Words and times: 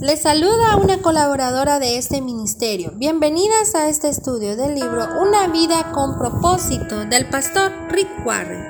Les 0.00 0.20
saluda 0.20 0.76
una 0.76 1.00
colaboradora 1.02 1.78
de 1.78 1.96
este 1.96 2.20
ministerio. 2.20 2.90
Bienvenidas 2.96 3.76
a 3.76 3.88
este 3.88 4.08
estudio 4.08 4.56
del 4.56 4.74
libro 4.74 5.06
Una 5.20 5.46
vida 5.46 5.92
con 5.92 6.18
propósito 6.18 7.04
del 7.04 7.26
pastor 7.26 7.70
Rick 7.88 8.08
Warren. 8.26 8.60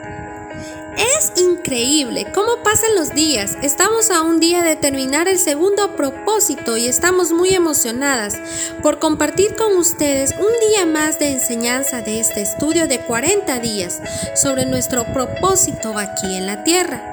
Es 0.99 1.33
increíble 1.41 2.31
cómo 2.35 2.63
pasan 2.63 2.95
los 2.95 3.15
días. 3.15 3.57
Estamos 3.63 4.11
a 4.11 4.21
un 4.21 4.39
día 4.39 4.63
de 4.63 4.77
terminar 4.77 5.29
el 5.29 5.39
segundo 5.39 5.97
propósito 5.97 6.77
y 6.77 6.87
estamos 6.87 7.33
muy 7.33 7.55
emocionadas 7.55 8.39
por 8.83 8.99
compartir 8.99 9.57
con 9.57 9.79
ustedes 9.79 10.35
un 10.39 10.69
día 10.69 10.85
más 10.85 11.19
de 11.19 11.33
enseñanza 11.33 12.03
de 12.03 12.21
este 12.21 12.43
estudio 12.43 12.87
de 12.87 13.01
40 13.01 13.61
días 13.61 14.03
sobre 14.35 14.67
nuestro 14.67 15.11
propósito 15.15 15.97
aquí 15.97 16.37
en 16.37 16.45
la 16.45 16.65
tierra. 16.65 17.12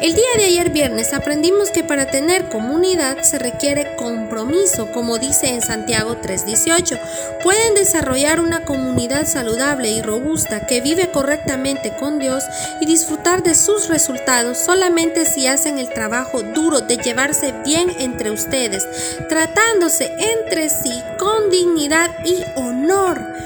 El 0.00 0.14
día 0.14 0.24
de 0.36 0.44
ayer 0.44 0.70
viernes 0.70 1.12
aprendimos 1.12 1.70
que 1.70 1.82
para 1.82 2.06
tener 2.06 2.48
comunidad 2.48 3.22
se 3.22 3.38
requiere 3.38 3.96
compromiso, 3.96 4.92
como 4.92 5.18
dice 5.18 5.48
en 5.48 5.60
Santiago 5.60 6.16
3:18. 6.16 6.98
Pueden 7.42 7.74
desarrollar 7.74 8.40
una 8.40 8.64
comunidad 8.64 9.26
saludable 9.26 9.90
y 9.90 10.02
robusta 10.02 10.66
que 10.66 10.80
vive 10.80 11.10
correctamente 11.10 11.92
con 11.96 12.18
Dios 12.18 12.44
y 12.80 12.86
disfrutar 12.86 13.42
de 13.42 13.54
sus 13.54 13.88
resultados 13.88 14.58
solamente 14.58 15.26
si 15.26 15.46
hacen 15.46 15.78
el 15.78 15.88
trabajo 15.88 16.42
duro 16.42 16.80
de 16.80 16.96
llevarse 16.96 17.52
bien 17.64 17.90
entre 17.98 18.30
ustedes, 18.30 18.86
tratándose 19.28 20.12
entre 20.18 20.68
sí 20.68 21.02
con 21.18 21.50
dignidad 21.50 22.10
y 22.24 22.44
honor. 22.56 23.37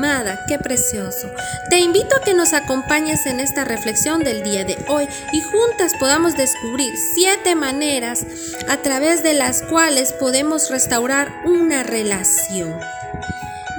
Amada, 0.00 0.46
qué 0.48 0.58
precioso. 0.58 1.30
Te 1.68 1.78
invito 1.78 2.16
a 2.16 2.24
que 2.24 2.32
nos 2.32 2.54
acompañes 2.54 3.26
en 3.26 3.38
esta 3.38 3.66
reflexión 3.66 4.24
del 4.24 4.42
día 4.42 4.64
de 4.64 4.82
hoy 4.88 5.06
y 5.30 5.42
juntas 5.42 5.92
podamos 6.00 6.38
descubrir 6.38 6.94
siete 7.14 7.54
maneras 7.54 8.24
a 8.66 8.78
través 8.78 9.22
de 9.22 9.34
las 9.34 9.60
cuales 9.60 10.14
podemos 10.14 10.70
restaurar 10.70 11.42
una 11.44 11.82
relación. 11.82 12.80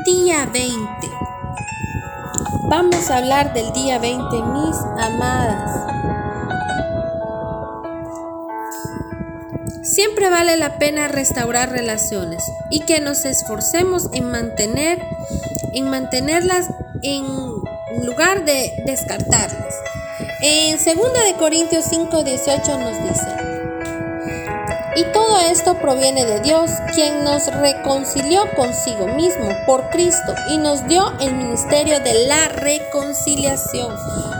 Día 0.05 0.45
20. 0.45 0.77
Vamos 2.65 3.09
a 3.09 3.17
hablar 3.17 3.51
del 3.55 3.73
día 3.73 3.97
20, 3.97 4.43
mis 4.43 4.75
amadas. 4.99 5.71
Siempre 9.81 10.29
vale 10.29 10.55
la 10.55 10.77
pena 10.77 11.07
restaurar 11.07 11.71
relaciones 11.71 12.43
y 12.69 12.81
que 12.81 13.01
nos 13.01 13.25
esforcemos 13.25 14.09
en 14.13 14.29
mantener 14.29 14.99
en 15.73 15.89
mantenerlas 15.89 16.67
en 17.01 17.25
lugar 18.05 18.45
de 18.45 18.83
descartarlas. 18.85 19.75
En 20.41 20.77
2 20.77 20.85
de 20.85 21.35
Corintios 21.37 21.85
5, 21.89 22.23
18 22.23 22.77
nos 22.77 23.03
dice, 23.03 23.51
y 24.95 25.05
todo 25.13 25.39
esto 25.39 25.79
proviene 25.79 26.25
de 26.25 26.41
Dios, 26.41 26.69
quien 26.93 27.23
nos 27.23 27.47
reconcilió 27.47 28.43
consigo 28.55 29.07
mismo 29.07 29.49
por 29.65 29.89
Cristo 29.89 30.35
y 30.49 30.57
nos 30.57 30.85
dio 30.87 31.13
el 31.19 31.33
ministerio 31.33 31.99
de 32.01 32.27
la 32.27 32.49
reconciliación. 32.49 33.95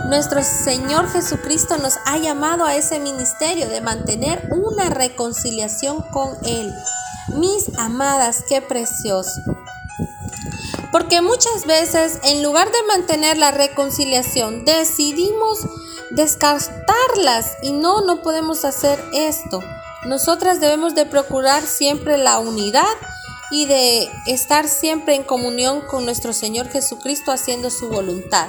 Nuestro 0.08 0.42
Señor 0.42 1.08
Jesucristo 1.10 1.78
nos 1.78 1.94
ha 2.04 2.18
llamado 2.18 2.66
a 2.66 2.76
ese 2.76 3.00
ministerio 3.00 3.68
de 3.70 3.80
mantener 3.80 4.46
una 4.50 4.90
reconciliación 4.90 6.02
con 6.12 6.36
Él. 6.44 6.70
Mis 7.28 7.70
amadas, 7.78 8.44
qué 8.46 8.60
precioso. 8.60 9.40
Porque 10.92 11.22
muchas 11.22 11.66
veces, 11.66 12.20
en 12.22 12.42
lugar 12.42 12.70
de 12.70 12.82
mantener 12.86 13.38
la 13.38 13.50
reconciliación, 13.50 14.66
decidimos 14.66 15.66
descartarlas 16.10 17.56
y 17.62 17.72
no, 17.72 18.02
no 18.02 18.20
podemos 18.22 18.66
hacer 18.66 19.02
esto. 19.14 19.60
Nosotras 20.04 20.60
debemos 20.60 20.94
de 20.94 21.06
procurar 21.06 21.62
siempre 21.62 22.18
la 22.18 22.38
unidad 22.38 22.84
y 23.50 23.66
de 23.66 24.10
estar 24.26 24.68
siempre 24.68 25.14
en 25.14 25.22
comunión 25.22 25.80
con 25.80 26.04
nuestro 26.04 26.32
Señor 26.32 26.68
Jesucristo 26.68 27.32
haciendo 27.32 27.70
su 27.70 27.88
voluntad. 27.88 28.48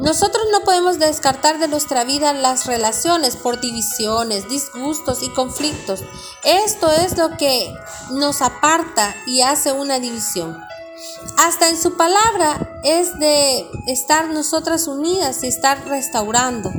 Nosotros 0.00 0.44
no 0.52 0.60
podemos 0.60 0.98
descartar 0.98 1.58
de 1.58 1.66
nuestra 1.66 2.04
vida 2.04 2.32
las 2.32 2.66
relaciones 2.66 3.34
por 3.34 3.60
divisiones, 3.60 4.48
disgustos 4.48 5.22
y 5.22 5.28
conflictos. 5.30 6.04
Esto 6.44 6.90
es 6.90 7.18
lo 7.18 7.36
que 7.36 7.74
nos 8.12 8.40
aparta 8.40 9.16
y 9.26 9.42
hace 9.42 9.72
una 9.72 9.98
división. 9.98 10.56
Hasta 11.36 11.68
en 11.68 11.76
su 11.76 11.96
palabra 11.96 12.80
es 12.84 13.18
de 13.18 13.68
estar 13.86 14.28
nosotras 14.28 14.86
unidas 14.86 15.42
y 15.42 15.48
estar 15.48 15.84
restaurando. 15.88 16.70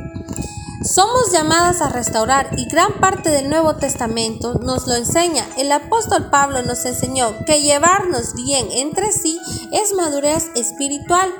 Somos 0.82 1.30
llamadas 1.30 1.82
a 1.82 1.90
restaurar 1.90 2.58
y 2.58 2.64
gran 2.64 3.00
parte 3.00 3.28
del 3.28 3.50
Nuevo 3.50 3.76
Testamento 3.76 4.54
nos 4.54 4.86
lo 4.86 4.94
enseña. 4.94 5.46
El 5.58 5.70
apóstol 5.72 6.30
Pablo 6.30 6.62
nos 6.62 6.86
enseñó 6.86 7.34
que 7.44 7.60
llevarnos 7.60 8.34
bien 8.34 8.66
entre 8.72 9.12
sí 9.12 9.38
es 9.72 9.92
madurez 9.92 10.48
espiritual. 10.54 11.30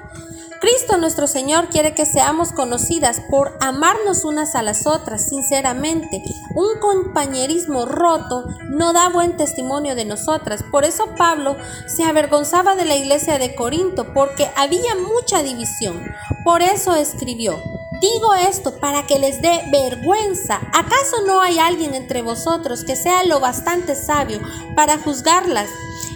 Cristo 0.61 0.99
nuestro 0.99 1.27
Señor 1.27 1.69
quiere 1.71 1.95
que 1.95 2.05
seamos 2.05 2.53
conocidas 2.53 3.23
por 3.31 3.57
amarnos 3.61 4.27
unas 4.27 4.55
a 4.55 4.63
las 4.63 4.87
otras 4.87 5.27
sinceramente. 5.27 6.23
Un 6.55 6.79
compañerismo 6.81 7.87
roto 7.87 8.45
no 8.69 8.93
da 8.93 9.09
buen 9.09 9.39
testimonio 9.39 9.95
de 9.95 10.05
nosotras. 10.05 10.63
Por 10.71 10.85
eso 10.85 11.15
Pablo 11.17 11.57
se 11.87 12.05
avergonzaba 12.05 12.77
de 12.77 12.85
la 12.85 12.97
iglesia 12.97 13.39
de 13.39 13.55
Corinto 13.55 14.13
porque 14.13 14.51
había 14.55 14.95
mucha 14.97 15.43
división. 15.43 16.05
Por 16.45 16.61
eso 16.61 16.95
escribió, 16.95 17.59
Digo 18.01 18.35
esto 18.35 18.79
para 18.81 19.07
que 19.07 19.19
les 19.19 19.41
dé 19.43 19.63
vergüenza. 19.71 20.57
¿Acaso 20.75 21.23
no 21.27 21.41
hay 21.41 21.59
alguien 21.59 21.95
entre 21.95 22.21
vosotros 22.21 22.85
que 22.85 22.97
sea 22.97 23.25
lo 23.25 23.41
bastante 23.41 23.95
sabio 23.95 24.41
para 24.75 24.99
juzgarlas 24.99 25.69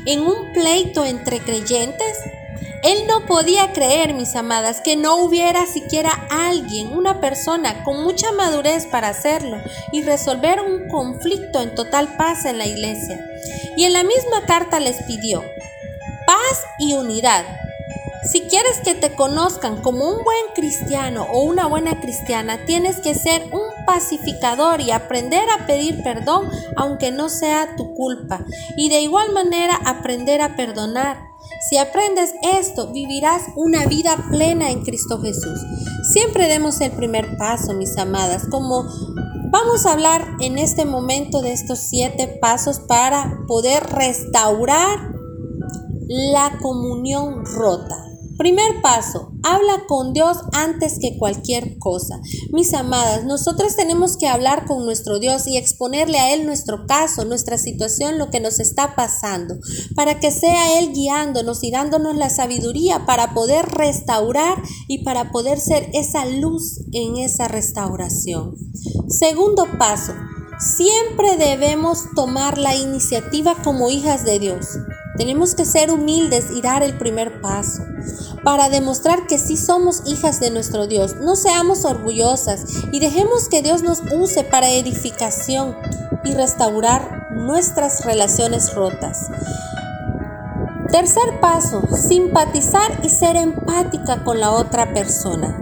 en 0.06 0.20
un 0.20 0.52
pleito 0.52 1.04
entre 1.04 1.40
creyentes? 1.40 2.18
Él 2.84 3.06
no 3.08 3.24
podía 3.24 3.72
creer, 3.72 4.12
mis 4.12 4.36
amadas, 4.36 4.82
que 4.82 4.94
no 4.94 5.16
hubiera 5.16 5.64
siquiera 5.64 6.26
alguien, 6.28 6.92
una 6.92 7.18
persona 7.18 7.82
con 7.82 8.02
mucha 8.04 8.30
madurez 8.32 8.84
para 8.84 9.08
hacerlo 9.08 9.56
y 9.90 10.02
resolver 10.02 10.60
un 10.60 10.88
conflicto 10.88 11.62
en 11.62 11.74
total 11.74 12.16
paz 12.18 12.44
en 12.44 12.58
la 12.58 12.66
iglesia. 12.66 13.24
Y 13.78 13.84
en 13.84 13.94
la 13.94 14.02
misma 14.02 14.44
carta 14.46 14.80
les 14.80 15.02
pidió 15.04 15.42
paz 16.26 16.64
y 16.78 16.92
unidad. 16.92 17.44
Si 18.30 18.42
quieres 18.42 18.80
que 18.82 18.94
te 18.94 19.14
conozcan 19.14 19.82
como 19.82 20.06
un 20.06 20.24
buen 20.24 20.44
cristiano 20.54 21.26
o 21.30 21.42
una 21.42 21.66
buena 21.66 22.00
cristiana, 22.00 22.64
tienes 22.64 23.00
que 23.00 23.14
ser 23.14 23.44
un 23.52 23.84
pacificador 23.86 24.80
y 24.80 24.92
aprender 24.92 25.46
a 25.50 25.66
pedir 25.66 26.02
perdón 26.02 26.50
aunque 26.76 27.10
no 27.10 27.28
sea 27.28 27.76
tu 27.76 27.94
culpa. 27.94 28.44
Y 28.76 28.88
de 28.88 29.00
igual 29.00 29.32
manera 29.32 29.78
aprender 29.84 30.40
a 30.40 30.56
perdonar. 30.56 31.33
Si 31.68 31.78
aprendes 31.78 32.34
esto, 32.42 32.92
vivirás 32.92 33.42
una 33.56 33.86
vida 33.86 34.26
plena 34.30 34.70
en 34.70 34.82
Cristo 34.82 35.20
Jesús. 35.20 35.60
Siempre 36.12 36.46
demos 36.46 36.80
el 36.82 36.92
primer 36.92 37.38
paso, 37.38 37.72
mis 37.72 37.96
amadas, 37.96 38.46
como 38.50 38.84
vamos 39.50 39.86
a 39.86 39.92
hablar 39.92 40.36
en 40.40 40.58
este 40.58 40.84
momento 40.84 41.40
de 41.40 41.52
estos 41.52 41.78
siete 41.78 42.38
pasos 42.40 42.80
para 42.80 43.38
poder 43.46 43.82
restaurar 43.84 45.14
la 46.06 46.58
comunión 46.60 47.46
rota. 47.46 48.03
Primer 48.36 48.82
paso, 48.82 49.32
habla 49.44 49.84
con 49.86 50.12
Dios 50.12 50.38
antes 50.52 50.98
que 50.98 51.16
cualquier 51.18 51.78
cosa. 51.78 52.20
Mis 52.50 52.74
amadas, 52.74 53.24
nosotros 53.24 53.76
tenemos 53.76 54.16
que 54.16 54.26
hablar 54.26 54.66
con 54.66 54.84
nuestro 54.84 55.20
Dios 55.20 55.46
y 55.46 55.56
exponerle 55.56 56.18
a 56.18 56.34
Él 56.34 56.44
nuestro 56.44 56.86
caso, 56.86 57.24
nuestra 57.24 57.58
situación, 57.58 58.18
lo 58.18 58.30
que 58.30 58.40
nos 58.40 58.58
está 58.58 58.96
pasando, 58.96 59.54
para 59.94 60.18
que 60.18 60.32
sea 60.32 60.78
Él 60.78 60.92
guiándonos 60.92 61.62
y 61.62 61.70
dándonos 61.70 62.16
la 62.16 62.28
sabiduría 62.28 63.06
para 63.06 63.34
poder 63.34 63.66
restaurar 63.66 64.60
y 64.88 65.04
para 65.04 65.30
poder 65.30 65.60
ser 65.60 65.90
esa 65.92 66.26
luz 66.26 66.80
en 66.92 67.18
esa 67.18 67.46
restauración. 67.46 68.56
Segundo 69.08 69.66
paso, 69.78 70.12
siempre 70.58 71.36
debemos 71.36 72.04
tomar 72.16 72.58
la 72.58 72.74
iniciativa 72.74 73.54
como 73.62 73.90
hijas 73.90 74.24
de 74.24 74.38
Dios. 74.40 74.66
Tenemos 75.16 75.54
que 75.54 75.64
ser 75.64 75.90
humildes 75.90 76.50
y 76.50 76.60
dar 76.60 76.82
el 76.82 76.98
primer 76.98 77.40
paso 77.40 77.84
para 78.42 78.68
demostrar 78.68 79.26
que 79.26 79.38
sí 79.38 79.56
somos 79.56 80.02
hijas 80.06 80.40
de 80.40 80.50
nuestro 80.50 80.86
Dios. 80.86 81.16
No 81.16 81.36
seamos 81.36 81.84
orgullosas 81.84 82.64
y 82.92 83.00
dejemos 83.00 83.48
que 83.48 83.62
Dios 83.62 83.82
nos 83.82 84.02
use 84.12 84.44
para 84.44 84.70
edificación 84.70 85.76
y 86.24 86.34
restaurar 86.34 87.28
nuestras 87.32 88.04
relaciones 88.04 88.74
rotas. 88.74 89.28
Tercer 90.90 91.40
paso, 91.40 91.82
simpatizar 91.96 93.00
y 93.02 93.08
ser 93.08 93.36
empática 93.36 94.22
con 94.24 94.40
la 94.40 94.50
otra 94.50 94.92
persona. 94.92 95.58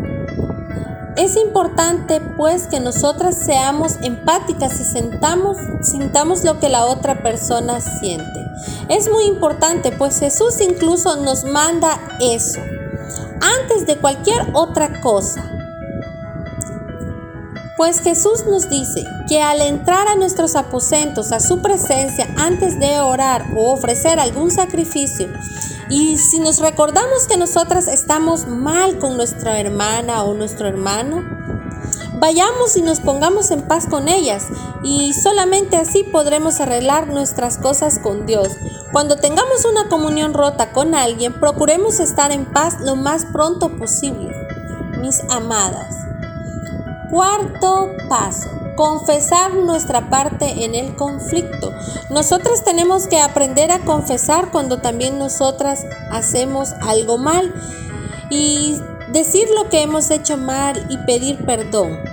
Es 1.17 1.37
importante 1.37 2.21
pues 2.37 2.67
que 2.67 2.81
nosotras 2.81 3.37
seamos 3.37 3.97
empáticas 4.03 4.81
y 4.81 4.85
sentamos, 4.85 5.59
sintamos 5.83 6.43
lo 6.43 6.59
que 6.59 6.71
la 6.71 6.87
otra 6.87 7.23
persona 7.23 7.81
siente. 7.81 8.42
Es 8.89 9.11
muy 9.11 9.25
importante, 9.25 9.93
pues 9.93 10.19
Jesús 10.19 10.61
incluso 10.61 11.17
nos 11.17 11.45
manda 11.45 11.99
eso, 12.21 12.61
antes 13.41 13.87
de 13.87 13.97
cualquier 13.97 14.49
otra 14.53 15.01
cosa. 15.01 15.49
Pues 17.77 18.01
Jesús 18.01 18.45
nos 18.47 18.69
dice 18.69 19.05
que 19.29 19.41
al 19.41 19.61
entrar 19.61 20.07
a 20.07 20.15
nuestros 20.15 20.55
aposentos, 20.55 21.33
a 21.33 21.41
su 21.41 21.63
presencia, 21.63 22.29
antes 22.37 22.79
de 22.79 23.01
orar 23.01 23.47
o 23.57 23.73
ofrecer 23.73 24.21
algún 24.21 24.51
sacrificio, 24.51 25.29
y 25.89 26.17
si 26.17 26.39
nos 26.39 26.59
recordamos 26.61 27.27
que 27.27 27.37
nosotras 27.37 27.89
estamos 27.89 28.47
mal 28.47 28.99
con 28.99 29.17
nuestra 29.17 29.59
hermana 29.59 30.23
o 30.23 30.33
nuestro 30.33 30.69
hermano, 30.69 31.42
vayamos 32.23 32.77
y 32.77 32.83
nos 32.83 33.01
pongamos 33.01 33.51
en 33.51 33.63
paz 33.63 33.89
con 33.91 34.07
ellas 34.07 34.47
y 34.85 35.13
solamente 35.13 35.77
así 35.77 36.05
podremos 36.05 36.61
arreglar 36.61 37.09
nuestras 37.09 37.59
cosas 37.59 37.99
con 37.99 38.27
Dios. 38.27 38.47
Cuando 38.93 39.17
tengamos 39.17 39.65
una 39.65 39.89
comunión 39.89 40.33
rota 40.33 40.71
con 40.71 40.95
alguien, 40.95 41.33
procuremos 41.33 41.99
estar 41.99 42.31
en 42.31 42.45
paz 42.45 42.77
lo 42.79 42.95
más 42.95 43.25
pronto 43.33 43.77
posible. 43.77 44.33
Mis 45.01 45.21
amadas. 45.31 45.97
Cuarto 47.11 47.91
paso. 48.09 48.49
Confesar 48.77 49.55
nuestra 49.55 50.09
parte 50.09 50.65
en 50.65 50.77
el 50.77 50.95
conflicto. 50.95 51.73
Nosotras 52.09 52.63
tenemos 52.63 53.09
que 53.09 53.19
aprender 53.19 53.73
a 53.73 53.81
confesar 53.81 54.53
cuando 54.53 54.79
también 54.79 55.19
nosotras 55.19 55.85
hacemos 56.13 56.73
algo 56.83 57.19
mal 57.19 57.53
y 58.31 58.81
decir 59.11 59.49
lo 59.57 59.69
que 59.69 59.83
hemos 59.83 60.13
hecho 60.13 60.37
mal 60.37 60.87
y 60.89 60.99
pedir 60.99 61.45
perdón 61.45 62.12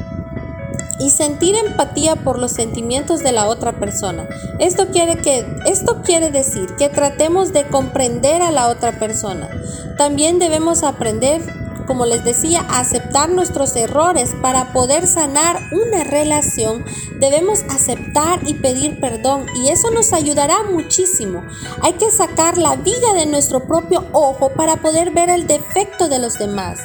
y 0.99 1.09
sentir 1.11 1.55
empatía 1.55 2.15
por 2.17 2.37
los 2.37 2.51
sentimientos 2.51 3.23
de 3.23 3.31
la 3.31 3.47
otra 3.47 3.79
persona. 3.79 4.27
Esto 4.59 4.87
quiere, 4.87 5.17
que, 5.17 5.45
esto 5.65 6.01
quiere 6.03 6.29
decir 6.29 6.75
que 6.77 6.89
tratemos 6.89 7.53
de 7.53 7.67
comprender 7.67 8.41
a 8.41 8.51
la 8.51 8.67
otra 8.67 8.99
persona. 8.99 9.49
También 9.97 10.39
debemos 10.39 10.83
aprender, 10.83 11.41
como 11.87 12.05
les 12.05 12.23
decía, 12.23 12.65
a 12.69 12.79
aceptar 12.79 13.29
nuestros 13.29 13.75
errores 13.75 14.31
para 14.41 14.73
poder 14.73 15.07
sanar 15.07 15.59
una 15.71 16.03
relación. 16.03 16.83
Debemos 17.19 17.63
aceptar 17.69 18.41
y 18.45 18.55
pedir 18.55 18.99
perdón 18.99 19.45
y 19.55 19.69
eso 19.69 19.91
nos 19.91 20.13
ayudará 20.13 20.63
muchísimo. 20.63 21.43
Hay 21.81 21.93
que 21.93 22.11
sacar 22.11 22.57
la 22.57 22.75
viga 22.75 23.13
de 23.13 23.25
nuestro 23.25 23.65
propio 23.65 24.05
ojo 24.11 24.49
para 24.49 24.77
poder 24.77 25.11
ver 25.11 25.29
el 25.29 25.47
defecto 25.47 26.09
de 26.09 26.19
los 26.19 26.37
demás. 26.37 26.79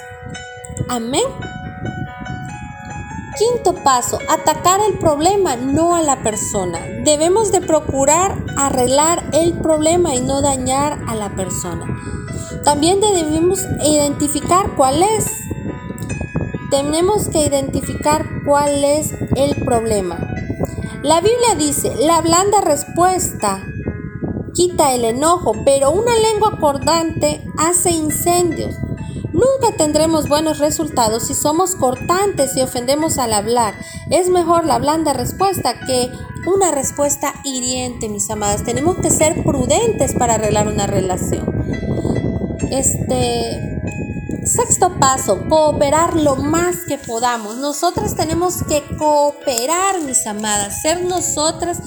Amén. 0.89 1.23
Quinto 3.37 3.75
paso, 3.83 4.19
atacar 4.29 4.81
el 4.81 4.99
problema, 4.99 5.57
no 5.57 5.97
a 5.97 6.03
la 6.03 6.23
persona. 6.23 6.79
Debemos 7.05 7.51
de 7.51 7.61
procurar 7.61 8.45
arreglar 8.57 9.25
el 9.33 9.55
problema 9.55 10.15
y 10.15 10.21
no 10.21 10.41
dañar 10.41 11.01
a 11.09 11.17
la 11.17 11.35
persona. 11.35 11.85
También 12.65 13.01
debemos 13.01 13.67
identificar 13.85 14.77
cuál 14.77 15.03
es. 15.03 15.27
Tenemos 16.71 17.29
que 17.29 17.45
identificar 17.45 18.25
cuál 18.47 18.85
es 18.85 19.13
el 19.37 19.65
problema. 19.65 20.17
La 21.03 21.21
Biblia 21.21 21.57
dice, 21.59 21.93
la 21.97 22.21
blanda 22.21 22.61
respuesta 22.61 23.67
quita 24.55 24.95
el 24.95 25.05
enojo, 25.05 25.53
pero 25.65 25.91
una 25.91 26.17
lengua 26.17 26.53
acordante 26.57 27.45
hace 27.59 27.91
incendios. 27.91 28.77
Nunca 29.35 29.77
tendremos 29.77 30.29
buenos 30.29 30.61
resultados 30.61 31.27
si 31.27 31.35
somos 31.35 31.75
cortantes 31.75 32.57
y 32.57 32.63
ofendemos 32.63 33.19
al 33.19 33.33
hablar. 33.33 33.75
Es 34.09 34.29
mejor 34.29 34.65
la 34.65 34.79
blanda 34.79 35.13
respuesta 35.13 35.81
que 35.81 36.09
una 36.47 36.71
respuesta 36.71 37.35
hiriente, 37.43 38.09
mis 38.09 38.31
amadas. 38.31 38.63
Tenemos 38.63 38.99
que 38.99 39.11
ser 39.11 39.43
prudentes 39.43 40.15
para 40.15 40.35
arreglar 40.35 40.69
una 40.69 40.87
relación. 40.87 41.53
Este 42.71 43.81
sexto 44.47 45.01
paso, 45.01 45.49
cooperar 45.49 46.15
lo 46.15 46.37
más 46.37 46.85
que 46.87 46.97
podamos. 46.97 47.57
Nosotras 47.57 48.15
tenemos 48.15 48.63
que 48.63 48.85
cooperar, 48.97 50.01
mis 50.03 50.25
amadas, 50.29 50.81
ser 50.81 51.03
nosotras 51.03 51.79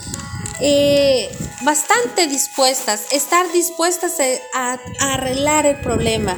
eh, 0.59 1.29
bastante 1.61 2.27
dispuestas, 2.27 3.05
estar 3.11 3.49
dispuestas 3.53 4.15
a 4.53 4.77
arreglar 4.99 5.65
el 5.65 5.79
problema. 5.79 6.35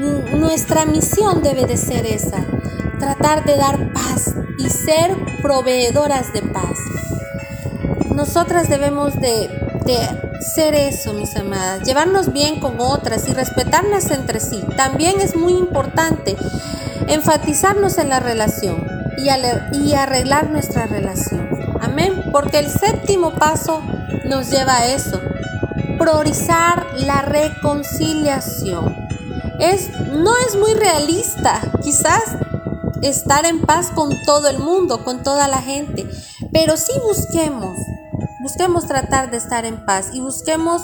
Nuestra 0.00 0.86
misión 0.86 1.42
debe 1.42 1.66
de 1.66 1.76
ser 1.76 2.06
esa, 2.06 2.42
tratar 2.98 3.44
de 3.44 3.54
dar 3.56 3.92
paz 3.92 4.34
y 4.56 4.70
ser 4.70 5.14
proveedoras 5.42 6.32
de 6.32 6.40
paz. 6.40 6.78
Nosotras 8.14 8.70
debemos 8.70 9.20
de, 9.20 9.50
ser 10.54 10.74
eso, 10.74 11.12
mis 11.12 11.36
amadas, 11.36 11.82
llevarnos 11.82 12.32
bien 12.32 12.60
con 12.60 12.80
otras 12.80 13.28
y 13.28 13.34
respetarnos 13.34 14.10
entre 14.10 14.40
sí. 14.40 14.64
También 14.74 15.20
es 15.20 15.36
muy 15.36 15.52
importante 15.52 16.34
enfatizarnos 17.06 17.98
en 17.98 18.08
la 18.08 18.20
relación 18.20 18.86
y 19.18 19.92
arreglar 19.92 20.48
nuestra 20.48 20.86
relación. 20.86 21.46
Amén. 21.78 22.24
Porque 22.32 22.58
el 22.58 22.70
séptimo 22.70 23.34
paso 23.34 23.82
nos 24.24 24.50
lleva 24.50 24.78
a 24.78 24.86
eso. 24.86 25.20
Priorizar 25.98 26.86
la 26.96 27.20
reconciliación 27.20 28.99
es, 29.60 29.90
no 30.12 30.32
es 30.48 30.56
muy 30.56 30.74
realista, 30.74 31.60
quizás 31.82 32.22
estar 33.02 33.46
en 33.46 33.60
paz 33.62 33.90
con 33.94 34.10
todo 34.24 34.48
el 34.48 34.58
mundo, 34.58 35.04
con 35.04 35.22
toda 35.22 35.48
la 35.48 35.58
gente, 35.58 36.08
pero 36.52 36.76
sí 36.76 36.92
busquemos, 37.02 37.78
busquemos 38.42 38.86
tratar 38.86 39.30
de 39.30 39.36
estar 39.36 39.64
en 39.64 39.84
paz 39.84 40.10
y 40.12 40.20
busquemos 40.20 40.82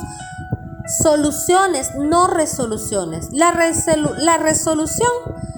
soluciones, 1.02 1.94
no 1.96 2.26
resoluciones. 2.28 3.28
La, 3.32 3.52
la 4.18 4.36
resolución 4.36 5.10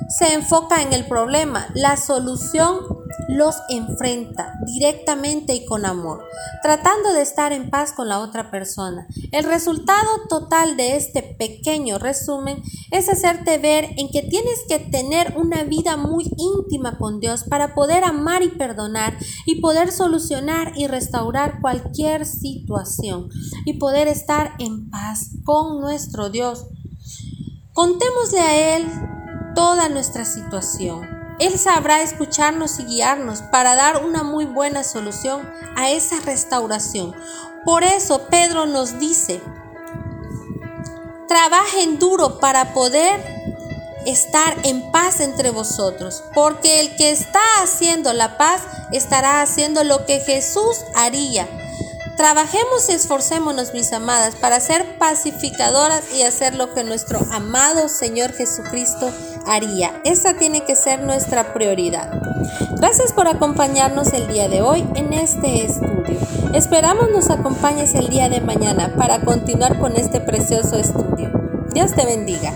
se 0.09 0.32
enfoca 0.32 0.82
en 0.82 0.93
el 0.93 1.06
problema, 1.06 1.67
la 1.75 1.97
solución 1.97 2.79
los 3.26 3.56
enfrenta 3.69 4.59
directamente 4.65 5.55
y 5.55 5.65
con 5.65 5.85
amor, 5.85 6.25
tratando 6.62 7.12
de 7.12 7.23
estar 7.23 7.53
en 7.53 7.70
paz 7.70 7.93
con 7.93 8.09
la 8.09 8.20
otra 8.20 8.50
persona. 8.50 9.06
El 9.32 9.44
resultado 9.44 10.09
total 10.29 10.76
de 10.76 10.97
este 10.97 11.23
pequeño 11.23 11.99
resumen 11.99 12.62
es 12.91 13.09
hacerte 13.09 13.59
ver 13.59 13.87
en 13.97 14.09
que 14.09 14.23
tienes 14.23 14.61
que 14.69 14.79
tener 14.79 15.35
una 15.37 15.65
vida 15.65 15.97
muy 15.97 16.31
íntima 16.37 16.97
con 16.99 17.20
Dios 17.20 17.44
para 17.44 17.75
poder 17.75 18.05
amar 18.05 18.43
y 18.43 18.49
perdonar 18.49 19.17
y 19.47 19.61
poder 19.61 19.91
solucionar 19.91 20.73
y 20.76 20.87
restaurar 20.87 21.61
cualquier 21.61 22.25
situación 22.25 23.29
y 23.65 23.75
poder 23.75 24.09
estar 24.09 24.55
en 24.59 24.91
paz 24.91 25.31
con 25.44 25.81
nuestro 25.81 26.31
Dios. 26.31 26.67
Contémosle 27.73 28.41
a 28.41 28.76
Él 28.76 28.87
toda 29.55 29.88
nuestra 29.88 30.25
situación 30.25 31.18
él 31.38 31.58
sabrá 31.58 32.02
escucharnos 32.02 32.79
y 32.79 32.85
guiarnos 32.85 33.43
para 33.43 33.75
dar 33.75 34.05
una 34.05 34.23
muy 34.23 34.44
buena 34.44 34.82
solución 34.85 35.49
a 35.76 35.90
esa 35.90 36.20
restauración. 36.20 37.14
Por 37.64 37.84
eso 37.84 38.27
Pedro 38.29 38.67
nos 38.67 38.98
dice, 38.98 39.41
trabajen 41.29 41.98
duro 41.98 42.39
para 42.41 42.72
poder 42.72 43.39
estar 44.06 44.56
en 44.65 44.91
paz 44.91 45.20
entre 45.20 45.51
vosotros, 45.51 46.24
porque 46.34 46.81
el 46.81 46.96
que 46.96 47.10
está 47.10 47.41
haciendo 47.63 48.13
la 48.13 48.39
paz 48.39 48.63
estará 48.93 49.43
haciendo 49.43 49.84
lo 49.84 50.06
que 50.06 50.20
Jesús 50.20 50.79
haría 50.94 51.46
Trabajemos 52.19 52.89
y 52.89 52.94
esforcémonos, 52.94 53.72
mis 53.75 53.93
amadas, 53.93 54.34
para 54.34 54.58
ser 54.58 54.98
pacificadoras 54.98 56.03
y 56.13 56.25
hacer 56.25 56.56
lo 56.56 56.75
que 56.75 56.82
nuestro 56.82 57.20
amado 57.31 57.89
Señor 57.89 58.32
Jesucristo 58.32 59.13
haría. 59.46 60.03
Esa 60.05 60.34
tiene 60.34 60.65
que 60.65 60.75
ser 60.75 61.01
nuestra 61.01 61.55
prioridad. 61.55 62.10
Gracias 62.77 63.13
por 63.13 63.29
acompañarnos 63.29 64.13
el 64.15 64.27
día 64.27 64.48
de 64.48 64.63
hoy 64.63 64.84
en 64.96 65.13
este 65.13 65.65
estudio. 65.65 66.19
Esperamos 66.55 67.08
nos 67.13 67.31
acompañes 67.31 67.94
el 67.94 68.08
día 68.08 68.29
de 68.29 68.41
mañana 68.41 68.96
para 68.96 69.20
continuar 69.20 69.79
con 69.79 69.94
este 69.94 70.19
precioso 70.19 70.77
estudio. 70.77 71.31
Dios 71.72 71.94
te 71.94 72.05
bendiga. 72.05 72.53